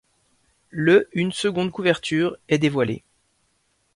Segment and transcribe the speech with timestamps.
[0.71, 3.03] Le une seconde couverture est dévoilée.